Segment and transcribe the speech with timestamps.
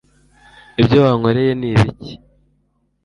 [0.81, 2.13] ibyo wankoreye ni ibiki